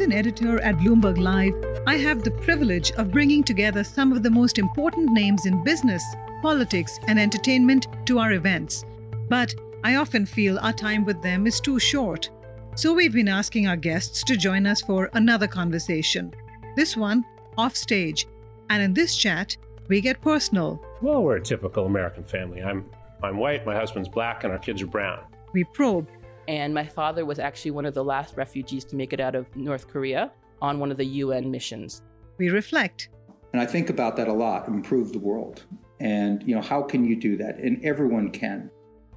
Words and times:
As 0.00 0.06
an 0.06 0.12
editor 0.14 0.58
at 0.62 0.78
Bloomberg 0.78 1.18
Live, 1.18 1.52
I 1.86 1.98
have 1.98 2.22
the 2.22 2.30
privilege 2.30 2.90
of 2.92 3.10
bringing 3.10 3.44
together 3.44 3.84
some 3.84 4.12
of 4.12 4.22
the 4.22 4.30
most 4.30 4.58
important 4.58 5.10
names 5.12 5.44
in 5.44 5.62
business, 5.62 6.02
politics, 6.40 6.98
and 7.06 7.20
entertainment 7.20 7.86
to 8.06 8.18
our 8.18 8.32
events. 8.32 8.86
But 9.28 9.54
I 9.84 9.96
often 9.96 10.24
feel 10.24 10.58
our 10.60 10.72
time 10.72 11.04
with 11.04 11.20
them 11.20 11.46
is 11.46 11.60
too 11.60 11.78
short. 11.78 12.30
So 12.76 12.94
we've 12.94 13.12
been 13.12 13.28
asking 13.28 13.66
our 13.66 13.76
guests 13.76 14.24
to 14.24 14.38
join 14.38 14.64
us 14.64 14.80
for 14.80 15.10
another 15.12 15.46
conversation. 15.46 16.32
This 16.76 16.96
one, 16.96 17.22
off 17.58 17.76
stage. 17.76 18.26
And 18.70 18.82
in 18.82 18.94
this 18.94 19.14
chat, 19.14 19.54
we 19.88 20.00
get 20.00 20.22
personal. 20.22 20.82
Well, 21.02 21.22
we're 21.22 21.36
a 21.36 21.42
typical 21.42 21.84
American 21.84 22.24
family. 22.24 22.62
I'm 22.62 22.86
I'm 23.22 23.36
white, 23.36 23.66
my 23.66 23.74
husband's 23.74 24.08
black, 24.08 24.44
and 24.44 24.52
our 24.54 24.58
kids 24.58 24.80
are 24.80 24.86
brown. 24.86 25.20
We 25.52 25.64
probe. 25.64 26.08
And 26.50 26.74
my 26.74 26.84
father 26.84 27.24
was 27.24 27.38
actually 27.38 27.70
one 27.70 27.86
of 27.86 27.94
the 27.94 28.02
last 28.02 28.36
refugees 28.36 28.84
to 28.86 28.96
make 28.96 29.12
it 29.12 29.20
out 29.20 29.36
of 29.36 29.54
North 29.54 29.86
Korea 29.86 30.32
on 30.60 30.80
one 30.80 30.90
of 30.90 30.96
the 30.96 31.04
UN 31.04 31.48
missions. 31.48 32.02
We 32.38 32.50
reflect. 32.50 33.08
And 33.52 33.62
I 33.62 33.66
think 33.66 33.88
about 33.88 34.16
that 34.16 34.26
a 34.26 34.32
lot, 34.32 34.66
improve 34.66 35.12
the 35.12 35.20
world. 35.20 35.62
And, 36.00 36.42
you 36.42 36.56
know, 36.56 36.60
how 36.60 36.82
can 36.82 37.04
you 37.04 37.14
do 37.14 37.36
that? 37.36 37.58
And 37.58 37.80
everyone 37.84 38.32
can 38.32 38.68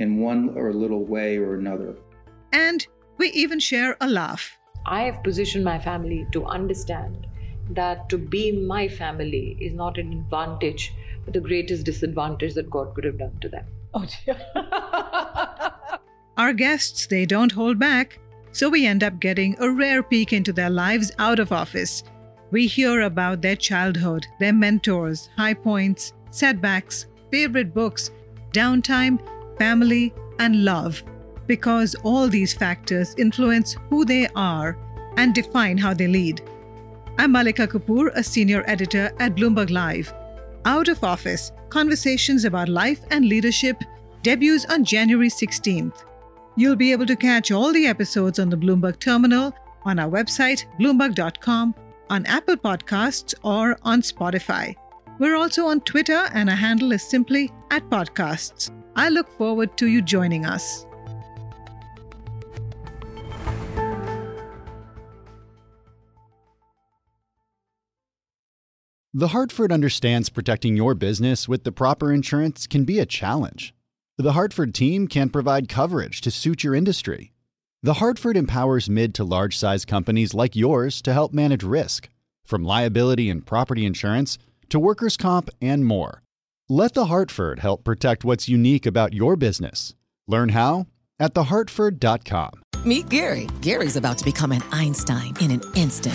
in 0.00 0.20
one 0.20 0.50
or 0.54 0.70
little 0.74 1.06
way 1.06 1.38
or 1.38 1.54
another. 1.54 1.96
And 2.52 2.86
we 3.16 3.30
even 3.30 3.58
share 3.58 3.96
a 4.02 4.06
laugh. 4.06 4.58
I 4.84 5.04
have 5.04 5.24
positioned 5.24 5.64
my 5.64 5.78
family 5.78 6.26
to 6.32 6.44
understand 6.44 7.26
that 7.70 8.10
to 8.10 8.18
be 8.18 8.52
my 8.52 8.86
family 8.86 9.56
is 9.62 9.72
not 9.72 9.96
an 9.96 10.12
advantage, 10.12 10.92
but 11.24 11.32
the 11.32 11.40
greatest 11.40 11.86
disadvantage 11.86 12.52
that 12.52 12.68
God 12.68 12.94
could 12.94 13.04
have 13.04 13.16
done 13.16 13.38
to 13.40 13.48
them. 13.48 13.64
Oh, 13.94 14.04
dear. 14.26 14.36
Our 16.36 16.52
guests, 16.52 17.06
they 17.06 17.26
don't 17.26 17.52
hold 17.52 17.78
back, 17.78 18.18
so 18.50 18.68
we 18.68 18.86
end 18.86 19.04
up 19.04 19.20
getting 19.20 19.56
a 19.60 19.70
rare 19.70 20.02
peek 20.02 20.32
into 20.32 20.52
their 20.52 20.70
lives 20.70 21.12
out 21.18 21.38
of 21.38 21.52
office. 21.52 22.02
We 22.50 22.66
hear 22.66 23.02
about 23.02 23.40
their 23.40 23.54
childhood, 23.54 24.26
their 24.40 24.52
mentors, 24.52 25.28
high 25.36 25.54
points, 25.54 26.12
setbacks, 26.30 27.06
favorite 27.30 27.72
books, 27.72 28.10
downtime, 28.52 29.20
family, 29.58 30.12
and 30.40 30.64
love, 30.64 31.04
because 31.46 31.94
all 32.02 32.26
these 32.26 32.52
factors 32.52 33.14
influence 33.16 33.76
who 33.88 34.04
they 34.04 34.26
are 34.34 34.76
and 35.16 35.34
define 35.34 35.78
how 35.78 35.94
they 35.94 36.08
lead. 36.08 36.42
I'm 37.16 37.30
Malika 37.30 37.68
Kapoor, 37.68 38.10
a 38.14 38.24
senior 38.24 38.64
editor 38.66 39.12
at 39.20 39.36
Bloomberg 39.36 39.70
Live. 39.70 40.12
Out 40.64 40.88
of 40.88 41.04
Office 41.04 41.52
Conversations 41.68 42.44
about 42.44 42.68
Life 42.68 43.02
and 43.10 43.28
Leadership 43.28 43.76
debuts 44.22 44.64
on 44.64 44.84
January 44.84 45.28
16th. 45.28 46.02
You'll 46.56 46.76
be 46.76 46.92
able 46.92 47.06
to 47.06 47.16
catch 47.16 47.50
all 47.50 47.72
the 47.72 47.86
episodes 47.86 48.38
on 48.38 48.48
the 48.48 48.56
Bloomberg 48.56 49.00
terminal, 49.00 49.52
on 49.84 49.98
our 49.98 50.08
website, 50.08 50.64
bloomberg.com, 50.78 51.74
on 52.10 52.26
Apple 52.26 52.56
Podcasts, 52.56 53.34
or 53.42 53.76
on 53.82 54.02
Spotify. 54.02 54.74
We're 55.18 55.36
also 55.36 55.66
on 55.66 55.80
Twitter, 55.80 56.28
and 56.32 56.48
our 56.48 56.56
handle 56.56 56.92
is 56.92 57.02
simply 57.02 57.50
at 57.70 57.88
podcasts. 57.90 58.70
I 58.96 59.08
look 59.08 59.28
forward 59.36 59.76
to 59.78 59.88
you 59.88 60.00
joining 60.00 60.44
us. 60.44 60.86
The 69.16 69.28
Hartford 69.28 69.70
understands 69.70 70.28
protecting 70.28 70.76
your 70.76 70.94
business 70.94 71.48
with 71.48 71.62
the 71.62 71.70
proper 71.70 72.12
insurance 72.12 72.66
can 72.66 72.84
be 72.84 72.98
a 72.98 73.06
challenge. 73.06 73.72
The 74.16 74.34
Hartford 74.34 74.76
team 74.76 75.08
can 75.08 75.28
provide 75.28 75.68
coverage 75.68 76.20
to 76.20 76.30
suit 76.30 76.62
your 76.62 76.76
industry. 76.76 77.32
The 77.82 77.94
Hartford 77.94 78.36
empowers 78.36 78.88
mid 78.88 79.12
to 79.16 79.24
large 79.24 79.58
size 79.58 79.84
companies 79.84 80.32
like 80.32 80.54
yours 80.54 81.02
to 81.02 81.12
help 81.12 81.32
manage 81.32 81.64
risk, 81.64 82.08
from 82.46 82.62
liability 82.62 83.28
and 83.28 83.44
property 83.44 83.84
insurance 83.84 84.38
to 84.68 84.78
workers' 84.78 85.16
comp 85.16 85.50
and 85.60 85.84
more. 85.84 86.22
Let 86.68 86.94
The 86.94 87.06
Hartford 87.06 87.58
help 87.58 87.82
protect 87.82 88.24
what's 88.24 88.48
unique 88.48 88.86
about 88.86 89.14
your 89.14 89.34
business. 89.34 89.94
Learn 90.28 90.50
how 90.50 90.86
at 91.18 91.34
thehartford.com. 91.34 92.52
Meet 92.84 93.08
Gary. 93.08 93.48
Gary's 93.62 93.96
about 93.96 94.18
to 94.18 94.24
become 94.24 94.52
an 94.52 94.62
Einstein 94.70 95.34
in 95.40 95.50
an 95.50 95.62
instant. 95.74 96.14